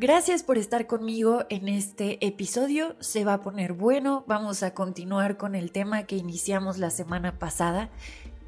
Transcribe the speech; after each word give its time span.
Gracias 0.00 0.42
por 0.42 0.56
estar 0.56 0.86
conmigo 0.86 1.44
en 1.50 1.68
este 1.68 2.26
episodio. 2.26 2.96
Se 3.00 3.22
va 3.22 3.34
a 3.34 3.42
poner 3.42 3.74
bueno. 3.74 4.24
Vamos 4.26 4.62
a 4.62 4.72
continuar 4.72 5.36
con 5.36 5.54
el 5.54 5.72
tema 5.72 6.04
que 6.04 6.16
iniciamos 6.16 6.78
la 6.78 6.88
semana 6.88 7.38
pasada. 7.38 7.90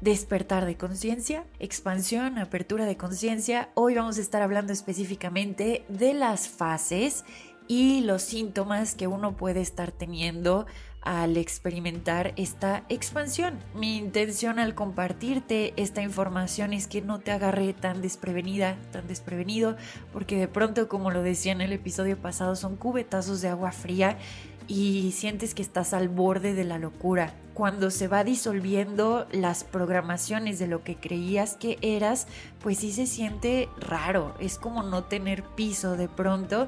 Despertar 0.01 0.65
de 0.65 0.77
conciencia, 0.77 1.45
expansión, 1.59 2.39
apertura 2.39 2.87
de 2.87 2.97
conciencia. 2.97 3.69
Hoy 3.75 3.93
vamos 3.93 4.17
a 4.17 4.21
estar 4.21 4.41
hablando 4.41 4.73
específicamente 4.73 5.85
de 5.89 6.15
las 6.15 6.49
fases 6.49 7.23
y 7.67 8.01
los 8.01 8.21
síntomas 8.21 8.95
que 8.95 9.07
uno 9.07 9.35
puede 9.35 9.61
estar 9.61 9.91
teniendo 9.91 10.65
al 11.03 11.35
experimentar 11.37 12.33
esta 12.37 12.83
expansión. 12.87 13.59
Mi 13.75 13.97
intención 13.97 14.57
al 14.57 14.73
compartirte 14.73 15.73
esta 15.75 16.01
información 16.01 16.73
es 16.73 16.87
que 16.87 17.01
no 17.01 17.19
te 17.19 17.31
agarre 17.31 17.73
tan 17.73 18.01
desprevenida, 18.01 18.77
tan 18.91 19.07
desprevenido, 19.07 19.75
porque 20.13 20.37
de 20.37 20.47
pronto, 20.47 20.87
como 20.87 21.11
lo 21.11 21.21
decía 21.21 21.51
en 21.51 21.61
el 21.61 21.73
episodio 21.73 22.17
pasado, 22.17 22.55
son 22.55 22.77
cubetazos 22.77 23.41
de 23.41 23.49
agua 23.49 23.71
fría 23.71 24.17
y 24.67 25.11
sientes 25.11 25.53
que 25.53 25.61
estás 25.61 25.93
al 25.93 26.07
borde 26.07 26.53
de 26.53 26.63
la 26.63 26.77
locura. 26.77 27.33
Cuando 27.53 27.91
se 27.91 28.07
va 28.07 28.23
disolviendo 28.23 29.27
las 29.31 29.63
programaciones 29.63 30.57
de 30.57 30.67
lo 30.67 30.83
que 30.83 30.95
creías 30.95 31.55
que 31.55 31.77
eras, 31.81 32.27
pues 32.61 32.79
sí 32.79 32.91
se 32.91 33.05
siente 33.05 33.69
raro. 33.77 34.35
Es 34.39 34.57
como 34.57 34.83
no 34.83 35.03
tener 35.03 35.43
piso 35.43 35.97
de 35.97 36.07
pronto. 36.07 36.67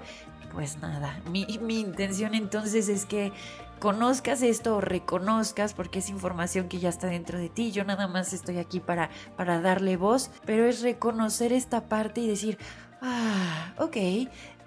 Pues 0.54 0.78
nada, 0.78 1.20
mi, 1.30 1.46
mi 1.62 1.80
intención 1.80 2.34
entonces 2.34 2.88
es 2.88 3.06
que 3.06 3.34
conozcas 3.80 4.42
esto 4.42 4.78
o 4.78 4.82
reconozcas 4.82 5.74
porque 5.74 6.00
es 6.00 6.10
información 6.10 6.70
que 6.70 6.80
ya 6.80 6.90
está 6.90 7.08
dentro 7.08 7.38
de 7.38 7.50
ti. 7.50 7.72
Yo 7.72 7.84
nada 7.84 8.08
más 8.08 8.34
estoy 8.34 8.58
aquí 8.58 8.80
para, 8.80 9.10
para 9.36 9.62
darle 9.62 9.98
voz, 9.98 10.32
pero 10.46 10.66
es 10.66 10.82
reconocer 10.82 11.54
esta 11.54 11.88
parte 11.88 12.22
y 12.22 12.28
decir, 12.28 12.58
ah, 13.02 13.74
ok, 13.78 13.98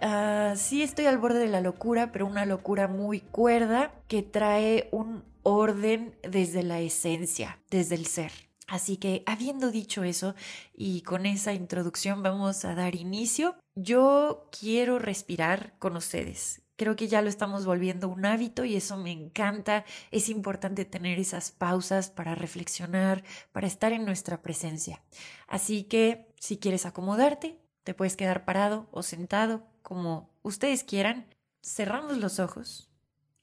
uh, 0.03 0.56
sí 0.56 0.83
estoy 0.83 1.06
al 1.06 1.19
borde 1.19 1.41
de 1.41 1.49
la 1.49 1.61
locura, 1.61 2.12
pero 2.12 2.27
una 2.27 2.47
locura 2.47 2.89
muy 2.89 3.21
cuerda 3.21 3.93
que 4.09 4.23
trae 4.23 4.89
un 4.93 5.25
orden 5.43 6.15
desde 6.23 6.62
la 6.62 6.81
esencia, 6.81 7.59
desde 7.71 7.95
el 7.95 8.06
ser. 8.06 8.47
Así 8.69 8.98
que 8.98 9.22
habiendo 9.27 9.70
dicho 9.70 10.05
eso 10.05 10.34
y 10.74 11.00
con 11.00 11.24
esa 11.24 11.55
introducción 11.55 12.22
vamos 12.22 12.66
a 12.66 12.75
dar 12.75 12.94
inicio, 12.94 13.56
yo 13.75 14.48
quiero 14.52 14.98
respirar 14.98 15.75
con 15.78 15.97
ustedes. 15.97 16.60
Creo 16.77 16.94
que 16.94 17.08
ya 17.08 17.22
lo 17.22 17.30
estamos 17.30 17.64
volviendo 17.64 18.08
un 18.08 18.27
hábito 18.27 18.64
y 18.64 18.77
eso 18.77 18.98
me 18.98 19.10
encanta. 19.10 19.84
Es 20.10 20.28
importante 20.28 20.84
tener 20.84 21.19
esas 21.19 21.50
pausas 21.50 22.10
para 22.10 22.34
reflexionar, 22.34 23.25
para 23.53 23.66
estar 23.66 23.93
en 23.93 24.04
nuestra 24.04 24.43
presencia. 24.43 25.03
Así 25.48 25.84
que 25.84 26.28
si 26.38 26.59
quieres 26.59 26.84
acomodarte, 26.84 27.59
te 27.84 27.94
puedes 27.94 28.16
quedar 28.16 28.44
parado 28.44 28.87
o 28.93 29.03
sentado, 29.03 29.66
como 29.82 30.31
ustedes 30.43 30.84
quieran. 30.84 31.26
Cerramos 31.62 32.19
los 32.19 32.38
ojos 32.38 32.91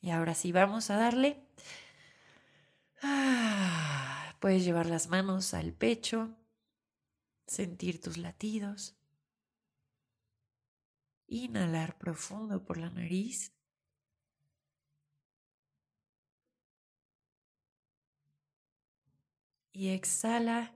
y 0.01 0.11
ahora 0.11 0.35
sí 0.35 0.51
vamos 0.51 0.91
a 0.91 0.97
darle. 0.97 1.41
Ah, 3.01 4.14
puedes 4.40 4.63
llevar 4.63 4.85
las 4.85 5.07
manos 5.07 5.53
al 5.53 5.73
pecho, 5.73 6.35
sentir 7.47 8.01
tus 8.01 8.18
latidos. 8.18 8.96
Inhalar 11.28 11.97
profundo 11.97 12.63
por 12.63 12.78
la 12.78 12.90
nariz. 12.90 13.51
Y 19.72 19.90
exhala, 19.90 20.74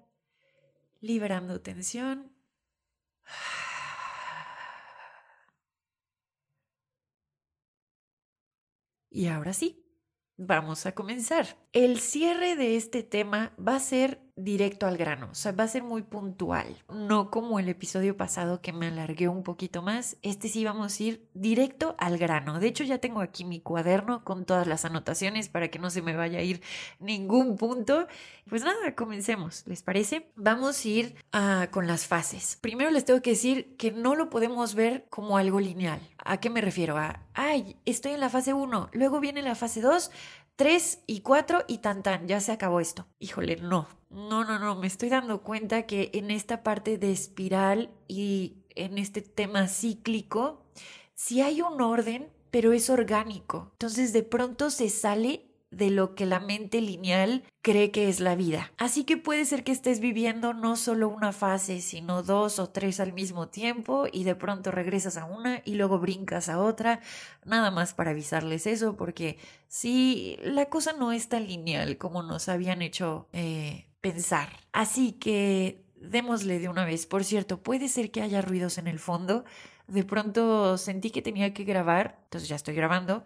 liberando 1.00 1.62
tensión. 1.62 2.36
Y 9.10 9.28
ahora 9.28 9.54
sí, 9.54 9.89
vamos 10.40 10.86
a 10.86 10.94
comenzar. 10.94 11.58
El 11.74 12.00
cierre 12.00 12.56
de 12.56 12.78
este 12.78 13.04
tema 13.04 13.54
va 13.60 13.76
a 13.76 13.80
ser 13.80 14.22
directo 14.44 14.88
al 14.88 14.98
grano, 14.98 15.30
o 15.32 15.36
sea, 15.36 15.52
va 15.52 15.66
a 15.66 15.68
ser 15.68 15.84
muy 15.84 16.02
puntual, 16.02 16.68
no 16.90 17.30
como 17.30 17.60
el 17.60 17.70
episodio 17.70 18.18
pasado 18.18 18.62
que 18.62 18.74
me 18.74 18.88
alargué 18.88 19.28
un 19.28 19.44
poquito 19.44 19.82
más, 19.82 20.18
este 20.22 20.50
sí 20.50 20.64
vamos 20.64 21.00
a 21.00 21.04
ir 21.04 21.28
directo 21.34 21.96
al 21.98 22.18
grano. 22.18 22.60
De 22.60 22.68
hecho, 22.68 22.84
ya 22.84 23.00
tengo 23.00 23.22
aquí 23.22 23.46
mi 23.46 23.60
cuaderno 23.60 24.24
con 24.24 24.46
todas 24.46 24.68
las 24.68 24.86
anotaciones 24.86 25.50
para 25.50 25.70
que 25.70 25.80
no 25.80 25.90
se 25.90 26.02
me 26.02 26.16
vaya 26.16 26.40
a 26.40 26.44
ir 26.44 26.62
ningún 27.00 27.58
punto. 27.58 28.08
Pues 28.50 28.64
nada, 28.64 28.96
comencemos, 28.96 29.64
¿les 29.68 29.84
parece? 29.84 30.32
Vamos 30.36 30.84
a 30.84 30.88
ir 30.88 31.16
uh, 31.34 31.70
con 31.72 31.88
las 31.88 32.08
fases. 32.08 32.58
Primero 32.62 32.90
les 32.92 33.06
tengo 33.06 33.22
que 33.22 33.32
decir 33.32 33.76
que 33.78 33.92
no 33.92 34.16
lo 34.16 34.30
podemos 34.30 34.76
ver 34.76 35.06
como 35.10 35.38
algo 35.38 35.60
lineal. 35.60 36.00
¿A 36.24 36.40
qué 36.40 36.50
me 36.50 36.62
refiero? 36.62 36.98
A, 36.98 37.22
ay, 37.34 37.78
estoy 37.86 38.14
en 38.14 38.20
la 38.20 38.30
fase 38.30 38.54
1, 38.54 38.90
luego 38.94 39.20
viene 39.20 39.42
la 39.42 39.56
fase 39.56 39.82
2, 39.82 40.12
3 40.56 41.04
y 41.08 41.22
4 41.22 41.66
y 41.68 41.78
tan 41.78 42.04
tan, 42.04 42.28
ya 42.28 42.40
se 42.40 42.52
acabó 42.52 42.80
esto. 42.80 43.08
Híjole, 43.20 43.58
no, 43.58 43.88
no, 44.10 44.44
no, 44.44 44.60
no, 44.60 44.76
me 44.76 44.88
estoy 44.88 45.10
dando 45.10 45.42
cuenta 45.42 45.84
que 45.84 46.10
en 46.14 46.32
esta 46.32 46.64
parte 46.64 46.98
de 46.98 47.12
espiral 47.12 47.92
y 48.08 48.56
en 48.76 48.98
este 48.98 49.22
tema 49.22 49.68
cíclico, 49.68 50.66
sí 51.14 51.42
hay 51.42 51.62
un 51.62 51.82
orden, 51.82 52.30
pero 52.52 52.74
es 52.74 52.90
orgánico. 52.90 53.70
Entonces 53.74 54.14
de 54.14 54.24
pronto 54.24 54.70
se 54.70 54.90
sale 54.90 55.46
de 55.72 55.92
lo 55.92 56.16
que 56.16 56.26
la 56.26 56.40
mente 56.40 56.82
lineal 56.82 57.44
cree 57.62 57.92
que 57.92 58.10
es 58.10 58.20
la 58.20 58.36
vida. 58.36 58.72
Así 58.78 59.04
que 59.04 59.18
puede 59.18 59.46
ser 59.46 59.64
que 59.64 59.72
estés 59.72 60.00
viviendo 60.00 60.54
no 60.54 60.76
solo 60.76 61.10
una 61.10 61.32
fase, 61.32 61.82
sino 61.82 62.24
dos 62.24 62.58
o 62.58 62.70
tres 62.70 63.00
al 63.00 63.14
mismo 63.14 63.50
tiempo 63.50 64.08
y 64.12 64.24
de 64.24 64.34
pronto 64.34 64.72
regresas 64.72 65.18
a 65.18 65.26
una 65.26 65.62
y 65.66 65.76
luego 65.76 66.00
brincas 66.00 66.50
a 66.50 66.60
otra. 66.60 67.02
Nada 67.46 67.70
más 67.70 67.94
para 67.94 68.12
avisarles 68.12 68.66
eso, 68.66 68.96
porque 68.96 69.38
si 69.68 70.38
la 70.42 70.66
cosa 70.68 70.94
no 70.94 71.12
es 71.12 71.30
tan 71.30 71.48
lineal 71.48 71.98
como 71.98 72.24
nos 72.24 72.50
habían 72.50 72.82
hecho 72.82 73.28
eh, 73.34 73.89
pensar. 74.02 74.50
Así 74.72 75.14
que 75.14 75.84
démosle 75.96 76.60
de 76.60 76.70
una 76.70 76.86
vez. 76.86 77.06
Por 77.06 77.24
cierto, 77.24 77.62
puede 77.62 77.88
ser 77.88 78.12
que 78.12 78.22
haya 78.22 78.42
ruidos 78.42 78.78
en 78.78 78.88
el 78.88 79.00
fondo. 79.00 79.46
De 79.88 80.04
pronto 80.04 80.78
sentí 80.78 81.10
que 81.12 81.22
tenía 81.22 81.54
que 81.54 81.64
grabar, 81.64 82.20
entonces 82.26 82.50
ya 82.50 82.56
estoy 82.56 82.76
grabando 82.76 83.24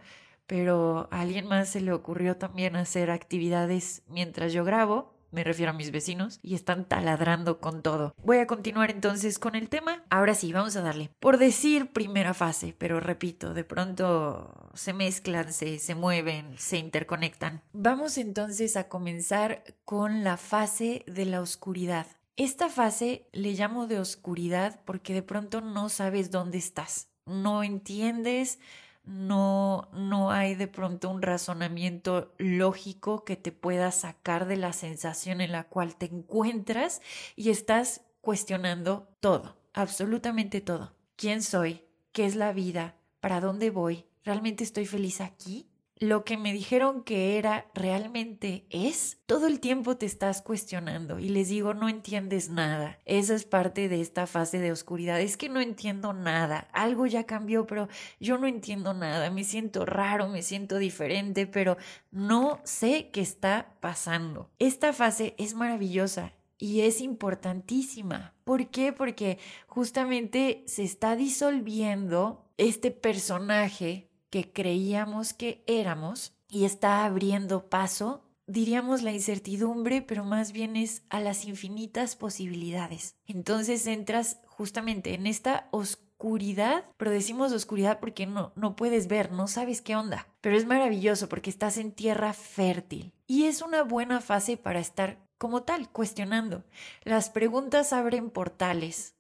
pero 0.48 1.08
a 1.12 1.22
alguien 1.22 1.48
más 1.48 1.70
se 1.70 1.82
le 1.82 1.94
ocurrió 1.94 2.38
también 2.38 2.76
hacer 2.76 3.12
actividades 3.12 4.04
mientras 4.08 4.54
yo 4.54 4.64
grabo, 4.64 5.13
me 5.34 5.44
refiero 5.44 5.72
a 5.72 5.76
mis 5.76 5.92
vecinos, 5.92 6.40
y 6.42 6.56
están 6.56 6.86
taladrando 6.86 7.60
con 7.60 7.82
todo. 7.82 8.16
Voy 8.24 8.38
a 8.38 8.48
continuar 8.48 8.92
entonces 8.92 9.40
con 9.40 9.56
el 9.56 9.68
tema. 9.68 10.04
Ahora 10.10 10.36
sí, 10.36 10.54
vamos 10.54 10.76
a 10.76 10.82
darle. 10.82 11.10
Por 11.20 11.38
decir 11.38 11.92
primera 11.92 12.34
fase, 12.34 12.76
pero 12.78 13.00
repito, 13.00 13.54
de 13.54 13.64
pronto 13.64 14.72
se 14.76 14.94
mezclan, 14.94 15.52
se, 15.52 15.80
se 15.80 15.96
mueven, 15.96 16.56
se 16.58 16.78
interconectan. 16.78 17.62
Vamos 17.74 18.18
entonces 18.18 18.78
a 18.78 18.88
comenzar 18.88 19.64
con 19.86 20.24
la 20.24 20.38
fase 20.38 21.04
de 21.08 21.26
la 21.26 21.42
oscuridad. 21.42 22.08
Esta 22.36 22.70
fase 22.70 23.28
le 23.32 23.54
llamo 23.54 23.88
de 23.88 24.00
oscuridad 24.00 24.80
porque 24.86 25.14
de 25.14 25.22
pronto 25.22 25.62
no 25.62 25.90
sabes 25.90 26.32
dónde 26.32 26.58
estás, 26.58 27.10
no 27.26 27.64
entiendes 27.64 28.60
no, 29.06 29.90
no 29.94 30.32
hay 30.32 30.56
de 30.56 30.68
pronto 30.68 31.10
un 31.10 31.22
razonamiento 31.22 32.34
lógico 32.38 33.26
que 33.26 33.36
te 33.36 33.52
pueda 33.52 33.92
sacar 33.92 34.48
de 34.48 34.58
la 34.58 34.74
sensación 34.74 35.42
en 35.42 35.52
la 35.52 35.66
cual 35.66 35.96
te 35.96 36.06
encuentras 36.06 37.02
y 37.36 37.50
estás 37.50 38.02
cuestionando 38.22 39.10
todo, 39.20 39.58
absolutamente 39.74 40.62
todo. 40.62 40.94
¿Quién 41.16 41.44
soy? 41.44 41.84
¿Qué 42.12 42.26
es 42.26 42.36
la 42.36 42.54
vida? 42.54 42.96
¿Para 43.20 43.42
dónde 43.42 43.70
voy? 43.70 44.06
¿Realmente 44.24 44.64
estoy 44.64 44.86
feliz 44.86 45.20
aquí? 45.20 45.68
Lo 45.98 46.26
que 46.26 46.38
me 46.38 46.54
dijeron 46.54 47.04
que 47.04 47.38
era 47.38 47.68
realmente 47.74 48.66
es, 48.70 49.20
todo 49.26 49.48
el 49.48 49.60
tiempo 49.60 49.96
te 49.96 50.06
estás 50.06 50.42
cuestionando 50.42 51.20
y 51.20 51.30
les 51.30 51.50
digo, 51.50 51.74
no 51.74 51.88
entiendes 51.88 52.50
nada. 52.50 53.00
Esa 53.06 53.36
es 53.36 53.46
parte 53.46 53.88
de 53.88 54.02
esta 54.02 54.28
fase 54.28 54.60
de 54.60 54.72
oscuridad. 54.72 55.22
Es 55.22 55.38
que 55.38 55.50
no 55.50 55.62
entiendo 55.62 56.14
nada. 56.14 56.68
Algo 56.74 57.06
ya 57.06 57.26
cambió, 57.26 57.66
pero 57.68 57.88
yo 58.20 58.38
no 58.38 58.48
entiendo 58.48 58.94
nada. 58.94 59.30
Me 59.30 59.44
siento 59.44 59.86
raro, 59.86 60.28
me 60.28 60.42
siento 60.42 60.78
diferente, 60.78 61.48
pero 61.48 61.78
no 62.12 62.60
sé 62.64 63.10
qué 63.12 63.22
está 63.22 63.76
pasando. 63.80 64.50
Esta 64.60 64.94
fase 64.94 65.36
es 65.38 65.54
maravillosa 65.54 66.34
y 66.58 66.82
es 66.82 67.02
importantísima. 67.02 68.34
¿Por 68.44 68.68
qué? 68.68 68.94
Porque 68.94 69.38
justamente 69.68 70.64
se 70.66 70.84
está 70.84 71.16
disolviendo 71.16 72.50
este 72.58 72.92
personaje 72.92 74.10
que 74.34 74.52
creíamos 74.52 75.32
que 75.32 75.64
éramos 75.68 76.34
y 76.50 76.66
está 76.66 77.06
abriendo 77.06 77.70
paso, 77.70 78.24
diríamos 78.48 79.04
la 79.04 79.12
incertidumbre, 79.12 80.02
pero 80.02 80.24
más 80.24 80.52
bien 80.54 80.76
es 80.76 81.04
a 81.10 81.20
las 81.20 81.46
infinitas 81.46 82.16
posibilidades. 82.16 83.16
Entonces 83.28 83.86
entras 83.86 84.40
justamente 84.48 85.14
en 85.14 85.28
esta 85.28 85.68
oscuridad, 85.70 86.84
pero 86.98 87.12
decimos 87.12 87.52
oscuridad 87.52 88.00
porque 88.00 88.26
no, 88.26 88.54
no 88.56 88.76
puedes 88.76 89.08
ver, 89.08 89.32
no 89.32 89.48
sabes 89.48 89.84
qué 89.84 89.96
onda, 89.96 90.28
pero 90.42 90.58
es 90.58 90.66
maravilloso 90.66 91.30
porque 91.30 91.52
estás 91.52 91.78
en 91.78 91.92
tierra 91.92 92.34
fértil 92.34 93.14
y 93.28 93.44
es 93.44 93.62
una 93.62 93.84
buena 93.84 94.20
fase 94.20 94.58
para 94.58 94.80
estar 94.80 95.20
como 95.38 95.62
tal, 95.62 95.92
cuestionando. 95.92 96.64
Las 97.04 97.30
preguntas 97.30 97.94
abren 97.94 98.32
portales 98.32 99.14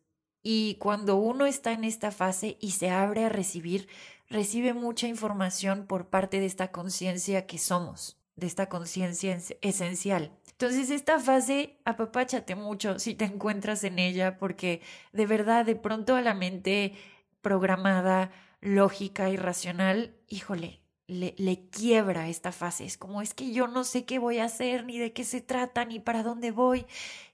y 0.43 0.75
cuando 0.75 1.15
uno 1.15 1.45
está 1.45 1.71
en 1.71 1.85
esta 1.85 2.11
fase 2.11 2.57
y 2.59 2.71
se 2.71 2.89
abre 2.89 3.23
a 3.23 3.29
recibir, 3.29 3.87
recibe 4.33 4.73
mucha 4.73 5.07
información 5.07 5.85
por 5.85 6.07
parte 6.07 6.39
de 6.39 6.47
esta 6.47 6.71
conciencia 6.71 7.45
que 7.45 7.59
somos, 7.59 8.17
de 8.35 8.47
esta 8.47 8.67
conciencia 8.67 9.37
esencial. 9.61 10.31
Entonces 10.49 10.89
esta 10.89 11.19
fase, 11.19 11.77
apapáchate 11.85 12.55
mucho 12.55 12.97
si 12.97 13.13
te 13.13 13.25
encuentras 13.33 13.83
en 13.83 13.99
ella, 13.99 14.37
porque 14.37 14.81
de 15.13 15.27
verdad, 15.27 15.65
de 15.65 15.75
pronto 15.75 16.15
a 16.15 16.21
la 16.21 16.33
mente 16.33 16.93
programada, 17.41 18.31
lógica 18.59 19.29
y 19.29 19.37
racional, 19.37 20.15
híjole, 20.27 20.81
le, 21.05 21.35
le, 21.37 21.69
quiebra 21.69 22.27
esta 22.27 22.51
fase. 22.51 22.85
Es 22.85 22.97
como 22.97 23.21
es 23.21 23.35
que 23.35 23.51
yo 23.51 23.67
no 23.67 23.83
sé 23.83 24.05
qué 24.05 24.17
voy 24.17 24.39
a 24.39 24.45
hacer, 24.45 24.83
ni 24.85 24.97
de 24.97 25.13
qué 25.13 25.25
se 25.25 25.41
trata, 25.41 25.85
ni 25.85 25.99
para 25.99 26.23
dónde 26.23 26.49
voy. 26.49 26.87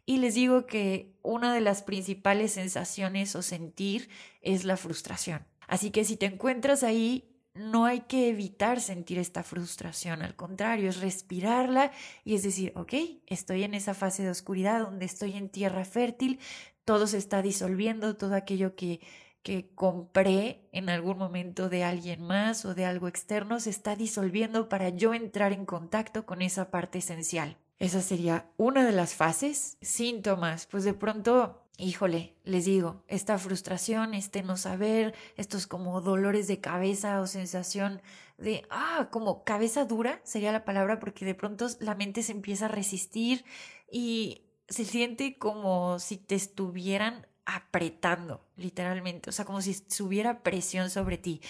Y 0.05 0.17
les 0.17 0.33
digo 0.33 0.65
que 0.65 1.13
una 1.21 1.53
de 1.53 1.61
las 1.61 1.83
principales 1.83 2.53
sensaciones 2.53 3.35
o 3.35 3.41
sentir 3.41 4.09
es 4.41 4.65
la 4.65 4.75
frustración. 4.75 5.45
Así 5.69 5.91
que 5.91 6.03
si 6.03 6.17
te 6.17 6.25
encuentras 6.25 6.83
ahí, 6.83 7.29
no 7.53 7.85
hay 7.85 8.01
que 8.01 8.29
evitar 8.29 8.81
sentir 8.81 9.19
esta 9.19 9.43
frustración, 9.43 10.23
al 10.23 10.35
contrario, 10.35 10.89
es 10.89 10.99
respirarla 10.99 11.91
y 12.23 12.35
es 12.35 12.43
decir, 12.43 12.73
ok, 12.75 12.93
estoy 13.27 13.63
en 13.63 13.75
esa 13.75 13.93
fase 13.93 14.23
de 14.23 14.31
oscuridad 14.31 14.81
donde 14.81 15.05
estoy 15.05 15.33
en 15.33 15.49
tierra 15.49 15.85
fértil, 15.85 16.39
todo 16.85 17.05
se 17.05 17.17
está 17.17 17.41
disolviendo, 17.41 18.17
todo 18.17 18.33
aquello 18.33 18.75
que, 18.75 18.99
que 19.43 19.69
compré 19.75 20.67
en 20.71 20.89
algún 20.89 21.19
momento 21.19 21.69
de 21.69 21.83
alguien 21.83 22.23
más 22.23 22.65
o 22.65 22.73
de 22.73 22.85
algo 22.85 23.07
externo 23.07 23.59
se 23.59 23.69
está 23.69 23.95
disolviendo 23.95 24.69
para 24.69 24.89
yo 24.89 25.13
entrar 25.13 25.53
en 25.53 25.65
contacto 25.65 26.25
con 26.25 26.41
esa 26.41 26.71
parte 26.71 26.97
esencial. 26.97 27.57
Esa 27.77 28.01
sería 28.01 28.49
una 28.57 28.85
de 28.85 28.91
las 28.91 29.13
fases. 29.13 29.77
Síntomas, 29.81 30.65
pues 30.65 30.83
de 30.83 30.93
pronto 30.93 31.68
híjole, 31.79 32.35
les 32.43 32.65
digo, 32.65 33.03
esta 33.07 33.37
frustración, 33.37 34.13
este 34.13 34.43
no 34.43 34.57
saber, 34.57 35.15
estos 35.37 35.65
como 35.65 36.01
dolores 36.01 36.47
de 36.47 36.59
cabeza 36.59 37.21
o 37.21 37.27
sensación 37.27 38.01
de, 38.37 38.65
ah, 38.69 39.07
como 39.11 39.43
cabeza 39.43 39.85
dura 39.85 40.19
sería 40.23 40.51
la 40.51 40.65
palabra, 40.65 40.99
porque 40.99 41.25
de 41.25 41.35
pronto 41.35 41.67
la 41.79 41.95
mente 41.95 42.21
se 42.21 42.33
empieza 42.33 42.65
a 42.65 42.69
resistir 42.69 43.45
y 43.91 44.43
se 44.67 44.85
siente 44.85 45.37
como 45.37 45.99
si 45.99 46.17
te 46.17 46.35
estuvieran 46.35 47.27
apretando, 47.45 48.45
literalmente, 48.57 49.29
o 49.29 49.33
sea, 49.33 49.45
como 49.45 49.61
si 49.61 49.75
hubiera 50.03 50.43
presión 50.43 50.89
sobre 50.89 51.17
ti 51.17 51.41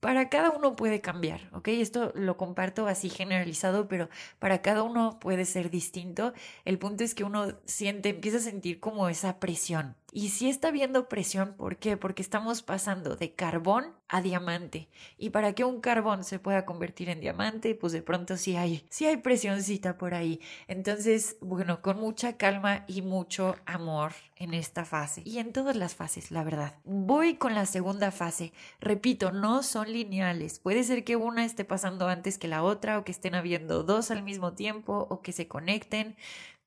para 0.00 0.28
cada 0.28 0.50
uno 0.50 0.76
puede 0.76 1.00
cambiar, 1.00 1.48
¿ok? 1.52 1.68
Esto 1.68 2.12
lo 2.14 2.36
comparto 2.36 2.86
así 2.86 3.08
generalizado, 3.08 3.88
pero 3.88 4.08
para 4.38 4.62
cada 4.62 4.82
uno 4.82 5.18
puede 5.20 5.44
ser 5.44 5.70
distinto. 5.70 6.32
El 6.64 6.78
punto 6.78 7.04
es 7.04 7.14
que 7.14 7.24
uno 7.24 7.58
siente, 7.64 8.10
empieza 8.10 8.38
a 8.38 8.40
sentir 8.40 8.80
como 8.80 9.08
esa 9.08 9.40
presión. 9.40 9.96
Y 10.10 10.30
si 10.30 10.48
está 10.48 10.70
viendo 10.70 11.08
presión, 11.08 11.54
¿por 11.54 11.76
qué? 11.76 11.98
Porque 11.98 12.22
estamos 12.22 12.62
pasando 12.62 13.16
de 13.16 13.34
carbón 13.34 13.92
a 14.08 14.22
diamante. 14.22 14.88
Y 15.18 15.30
para 15.30 15.52
que 15.52 15.64
un 15.64 15.82
carbón 15.82 16.24
se 16.24 16.38
pueda 16.38 16.64
convertir 16.64 17.10
en 17.10 17.20
diamante, 17.20 17.74
pues 17.74 17.92
de 17.92 18.00
pronto 18.00 18.38
sí 18.38 18.56
hay, 18.56 18.86
sí 18.88 19.04
hay 19.04 19.18
presioncita 19.18 19.98
por 19.98 20.14
ahí. 20.14 20.40
Entonces, 20.66 21.36
bueno, 21.42 21.82
con 21.82 22.00
mucha 22.00 22.38
calma 22.38 22.84
y 22.86 23.02
mucho 23.02 23.56
amor 23.66 24.12
en 24.36 24.54
esta 24.54 24.86
fase. 24.86 25.22
Y 25.26 25.38
en 25.38 25.52
todas 25.52 25.76
las 25.76 25.94
fases, 25.94 26.30
la 26.30 26.42
verdad. 26.42 26.74
Voy 26.84 27.34
con 27.34 27.54
la 27.54 27.66
segunda 27.66 28.10
fase. 28.10 28.54
Repito, 28.80 29.30
no 29.30 29.62
son 29.62 29.92
lineales. 29.92 30.58
Puede 30.58 30.84
ser 30.84 31.04
que 31.04 31.16
una 31.16 31.44
esté 31.44 31.66
pasando 31.66 32.08
antes 32.08 32.38
que 32.38 32.48
la 32.48 32.62
otra 32.62 32.98
o 32.98 33.04
que 33.04 33.12
estén 33.12 33.34
habiendo 33.34 33.82
dos 33.82 34.10
al 34.10 34.22
mismo 34.22 34.54
tiempo 34.54 35.06
o 35.10 35.20
que 35.20 35.32
se 35.32 35.48
conecten. 35.48 36.16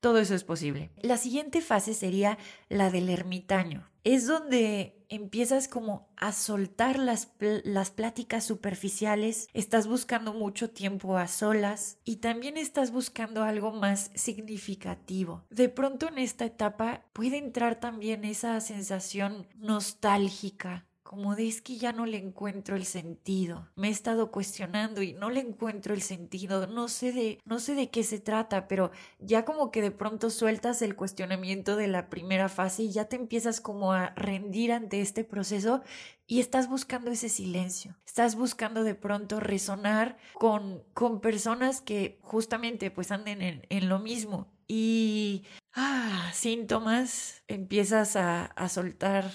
Todo 0.02 0.18
eso 0.18 0.34
es 0.34 0.42
posible. 0.42 0.90
La 1.00 1.16
siguiente 1.16 1.60
fase 1.60 1.94
sería 1.94 2.36
la 2.68 2.90
del 2.90 3.08
ermitaño. 3.08 3.88
Es 4.02 4.26
donde 4.26 5.00
empiezas 5.08 5.68
como 5.68 6.08
a 6.16 6.32
soltar 6.32 6.98
las, 6.98 7.32
las 7.38 7.92
pláticas 7.92 8.42
superficiales, 8.42 9.46
estás 9.54 9.86
buscando 9.86 10.34
mucho 10.34 10.70
tiempo 10.70 11.16
a 11.18 11.28
solas 11.28 11.98
y 12.04 12.16
también 12.16 12.56
estás 12.56 12.90
buscando 12.90 13.44
algo 13.44 13.70
más 13.70 14.10
significativo. 14.16 15.44
De 15.50 15.68
pronto 15.68 16.08
en 16.08 16.18
esta 16.18 16.46
etapa 16.46 17.04
puede 17.12 17.38
entrar 17.38 17.78
también 17.78 18.24
esa 18.24 18.60
sensación 18.60 19.46
nostálgica 19.54 20.84
como 21.12 21.36
de 21.36 21.46
es 21.46 21.60
que 21.60 21.76
ya 21.76 21.92
no 21.92 22.06
le 22.06 22.16
encuentro 22.16 22.74
el 22.74 22.86
sentido. 22.86 23.68
Me 23.76 23.88
he 23.88 23.90
estado 23.90 24.30
cuestionando 24.30 25.02
y 25.02 25.12
no 25.12 25.28
le 25.28 25.40
encuentro 25.40 25.92
el 25.92 26.00
sentido. 26.00 26.66
No 26.66 26.88
sé 26.88 27.12
de, 27.12 27.38
no 27.44 27.58
sé 27.58 27.74
de 27.74 27.90
qué 27.90 28.02
se 28.02 28.18
trata, 28.18 28.66
pero 28.66 28.92
ya 29.18 29.44
como 29.44 29.70
que 29.70 29.82
de 29.82 29.90
pronto 29.90 30.30
sueltas 30.30 30.80
el 30.80 30.96
cuestionamiento 30.96 31.76
de 31.76 31.86
la 31.86 32.08
primera 32.08 32.48
fase 32.48 32.84
y 32.84 32.92
ya 32.92 33.10
te 33.10 33.16
empiezas 33.16 33.60
como 33.60 33.92
a 33.92 34.14
rendir 34.14 34.72
ante 34.72 35.02
este 35.02 35.22
proceso 35.22 35.82
y 36.26 36.40
estás 36.40 36.66
buscando 36.66 37.10
ese 37.10 37.28
silencio. 37.28 37.94
Estás 38.06 38.34
buscando 38.34 38.82
de 38.82 38.94
pronto 38.94 39.38
resonar 39.38 40.16
con, 40.32 40.82
con 40.94 41.20
personas 41.20 41.82
que 41.82 42.20
justamente 42.22 42.90
pues 42.90 43.10
anden 43.10 43.66
en, 43.68 43.88
lo 43.90 43.98
mismo. 43.98 44.50
Y 44.66 45.44
ah, 45.74 46.30
síntomas, 46.32 47.44
empiezas 47.48 48.16
a, 48.16 48.46
a 48.46 48.70
soltar 48.70 49.30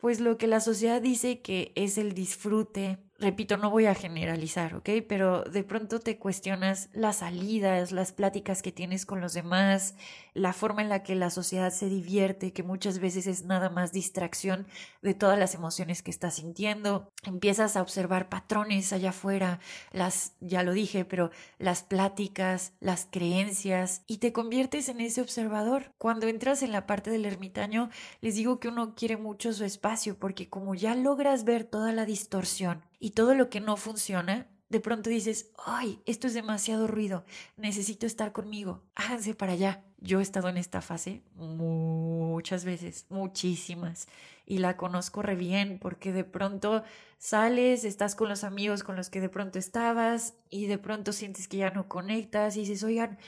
pues 0.00 0.20
lo 0.20 0.38
que 0.38 0.46
la 0.46 0.60
sociedad 0.60 1.02
dice 1.02 1.40
que 1.40 1.72
es 1.74 1.98
el 1.98 2.14
disfrute 2.14 2.98
repito, 3.20 3.56
no 3.56 3.70
voy 3.70 3.86
a 3.86 3.94
generalizar, 3.94 4.74
¿ok? 4.74 4.88
Pero 5.06 5.42
de 5.44 5.62
pronto 5.62 6.00
te 6.00 6.18
cuestionas 6.18 6.88
las 6.92 7.16
salidas, 7.16 7.92
las 7.92 8.12
pláticas 8.12 8.62
que 8.62 8.72
tienes 8.72 9.04
con 9.06 9.20
los 9.20 9.34
demás, 9.34 9.94
la 10.34 10.52
forma 10.52 10.82
en 10.82 10.88
la 10.88 11.02
que 11.02 11.14
la 11.14 11.30
sociedad 11.30 11.70
se 11.70 11.88
divierte, 11.88 12.52
que 12.52 12.62
muchas 12.62 12.98
veces 12.98 13.26
es 13.26 13.44
nada 13.44 13.68
más 13.68 13.92
distracción 13.92 14.66
de 15.02 15.14
todas 15.14 15.38
las 15.38 15.54
emociones 15.54 16.02
que 16.02 16.10
estás 16.10 16.34
sintiendo. 16.34 17.08
Empiezas 17.24 17.76
a 17.76 17.82
observar 17.82 18.28
patrones 18.28 18.92
allá 18.92 19.10
afuera, 19.10 19.60
las, 19.92 20.32
ya 20.40 20.62
lo 20.62 20.72
dije, 20.72 21.04
pero 21.04 21.30
las 21.58 21.82
pláticas, 21.82 22.72
las 22.80 23.06
creencias, 23.10 24.02
y 24.06 24.18
te 24.18 24.32
conviertes 24.32 24.88
en 24.88 25.00
ese 25.00 25.20
observador. 25.20 25.92
Cuando 25.98 26.26
entras 26.26 26.62
en 26.62 26.72
la 26.72 26.86
parte 26.86 27.10
del 27.10 27.26
ermitaño, 27.26 27.90
les 28.20 28.34
digo 28.34 28.60
que 28.60 28.68
uno 28.68 28.94
quiere 28.94 29.16
mucho 29.16 29.52
su 29.52 29.64
espacio, 29.64 30.18
porque 30.18 30.48
como 30.48 30.74
ya 30.74 30.94
logras 30.94 31.44
ver 31.44 31.64
toda 31.64 31.92
la 31.92 32.06
distorsión, 32.06 32.82
y 33.00 33.10
todo 33.10 33.34
lo 33.34 33.50
que 33.50 33.60
no 33.60 33.76
funciona, 33.76 34.46
de 34.68 34.78
pronto 34.78 35.10
dices, 35.10 35.50
ay, 35.66 36.00
esto 36.06 36.28
es 36.28 36.34
demasiado 36.34 36.86
ruido, 36.86 37.24
necesito 37.56 38.06
estar 38.06 38.30
conmigo, 38.30 38.84
háganse 38.94 39.34
para 39.34 39.54
allá. 39.54 39.82
Yo 39.98 40.20
he 40.20 40.22
estado 40.22 40.48
en 40.48 40.56
esta 40.56 40.80
fase 40.80 41.22
muchas 41.34 42.64
veces, 42.64 43.06
muchísimas, 43.08 44.06
y 44.46 44.58
la 44.58 44.76
conozco 44.76 45.22
re 45.22 45.34
bien 45.34 45.78
porque 45.80 46.12
de 46.12 46.24
pronto 46.24 46.84
sales, 47.18 47.84
estás 47.84 48.14
con 48.14 48.28
los 48.28 48.44
amigos 48.44 48.82
con 48.84 48.96
los 48.96 49.10
que 49.10 49.20
de 49.20 49.28
pronto 49.28 49.58
estabas 49.58 50.34
y 50.48 50.66
de 50.66 50.78
pronto 50.78 51.12
sientes 51.12 51.48
que 51.48 51.58
ya 51.58 51.70
no 51.70 51.88
conectas 51.88 52.56
y 52.56 52.60
dices, 52.60 52.82
oigan, 52.84 53.18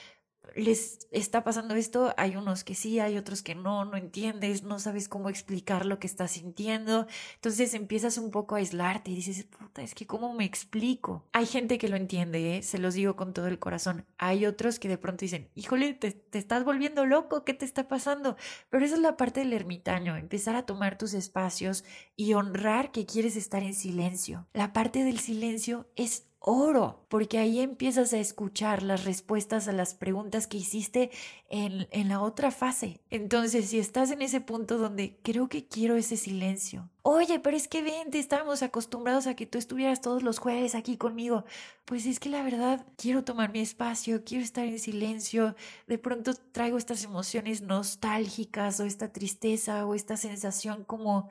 les 0.54 1.08
está 1.10 1.44
pasando 1.44 1.74
esto, 1.74 2.14
hay 2.16 2.36
unos 2.36 2.64
que 2.64 2.74
sí, 2.74 3.00
hay 3.00 3.16
otros 3.16 3.42
que 3.42 3.54
no, 3.54 3.84
no 3.84 3.96
entiendes, 3.96 4.62
no 4.62 4.78
sabes 4.78 5.08
cómo 5.08 5.28
explicar 5.28 5.86
lo 5.86 5.98
que 5.98 6.06
estás 6.06 6.32
sintiendo, 6.32 7.06
entonces 7.34 7.74
empiezas 7.74 8.18
un 8.18 8.30
poco 8.30 8.54
a 8.54 8.58
aislarte 8.58 9.10
y 9.10 9.16
dices, 9.16 9.44
puta, 9.44 9.82
es 9.82 9.94
que 9.94 10.06
cómo 10.06 10.34
me 10.34 10.44
explico. 10.44 11.24
Hay 11.32 11.46
gente 11.46 11.78
que 11.78 11.88
lo 11.88 11.96
entiende, 11.96 12.56
¿eh? 12.56 12.62
se 12.62 12.78
los 12.78 12.94
digo 12.94 13.16
con 13.16 13.32
todo 13.32 13.46
el 13.46 13.58
corazón, 13.58 14.04
hay 14.18 14.46
otros 14.46 14.78
que 14.78 14.88
de 14.88 14.98
pronto 14.98 15.22
dicen, 15.22 15.48
híjole, 15.54 15.94
te, 15.94 16.12
te 16.12 16.38
estás 16.38 16.64
volviendo 16.64 17.06
loco, 17.06 17.44
¿qué 17.44 17.54
te 17.54 17.64
está 17.64 17.88
pasando? 17.88 18.36
Pero 18.70 18.84
esa 18.84 18.96
es 18.96 19.00
la 19.00 19.16
parte 19.16 19.40
del 19.40 19.52
ermitaño, 19.52 20.16
empezar 20.16 20.56
a 20.56 20.66
tomar 20.66 20.98
tus 20.98 21.14
espacios 21.14 21.84
y 22.16 22.34
honrar 22.34 22.92
que 22.92 23.06
quieres 23.06 23.36
estar 23.36 23.62
en 23.62 23.74
silencio. 23.74 24.46
La 24.52 24.72
parte 24.72 25.04
del 25.04 25.18
silencio 25.18 25.88
es 25.96 26.26
oro, 26.44 27.04
porque 27.08 27.38
ahí 27.38 27.60
empiezas 27.60 28.12
a 28.12 28.18
escuchar 28.18 28.82
las 28.82 29.04
respuestas 29.04 29.68
a 29.68 29.72
las 29.72 29.94
preguntas 29.94 30.48
que 30.48 30.56
hiciste 30.56 31.10
en, 31.48 31.86
en, 31.92 32.08
la 32.08 32.20
otra 32.20 32.50
fase. 32.50 33.00
Entonces, 33.10 33.68
si 33.68 33.78
estás 33.78 34.10
en 34.10 34.22
ese 34.22 34.40
punto 34.40 34.76
donde 34.76 35.18
creo 35.22 35.48
que 35.48 35.66
quiero 35.66 35.96
ese 35.96 36.16
silencio, 36.16 36.90
oye, 37.02 37.38
pero 37.38 37.56
es 37.56 37.68
que 37.68 37.82
vente, 37.82 38.18
estábamos 38.18 38.62
acostumbrados 38.62 39.28
a 39.28 39.36
que 39.36 39.46
tú 39.46 39.58
estuvieras 39.58 40.00
todos 40.00 40.24
los 40.24 40.38
jueves 40.38 40.74
aquí 40.74 40.96
conmigo, 40.96 41.44
pues 41.84 42.06
es 42.06 42.18
que 42.18 42.28
la 42.28 42.42
verdad 42.42 42.84
quiero 42.96 43.22
tomar 43.22 43.52
mi 43.52 43.60
espacio, 43.60 44.24
quiero 44.24 44.42
estar 44.42 44.64
en 44.64 44.80
silencio, 44.80 45.54
de 45.86 45.98
pronto 45.98 46.34
traigo 46.50 46.76
estas 46.76 47.04
emociones 47.04 47.62
nostálgicas 47.62 48.80
o 48.80 48.84
esta 48.84 49.12
tristeza 49.12 49.86
o 49.86 49.94
esta 49.94 50.16
sensación 50.16 50.84
como 50.84 51.30